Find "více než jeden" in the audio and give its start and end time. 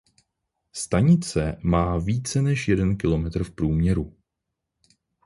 1.97-2.97